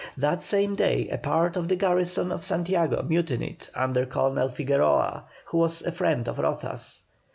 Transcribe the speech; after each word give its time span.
That 0.17 0.41
same 0.41 0.73
day 0.73 1.09
a 1.09 1.19
part 1.19 1.55
of 1.55 1.67
the 1.67 1.75
garrison 1.75 2.31
of 2.31 2.43
Santiago 2.43 3.03
mutinied 3.03 3.67
under 3.75 4.07
Colonel 4.07 4.49
Figueroa, 4.49 5.25
who 5.49 5.59
was 5.59 5.83
a 5.83 5.91
friend 5.91 6.27
of 6.27 6.37
Rozas. 6.37 7.03